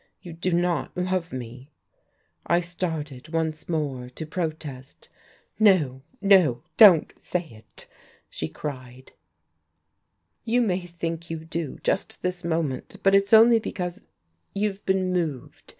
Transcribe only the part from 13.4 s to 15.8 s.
because you've been moved.